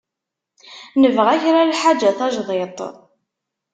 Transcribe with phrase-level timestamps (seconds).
[1.01, 2.79] Nebɣa kra n lḥaǧa tajdidt.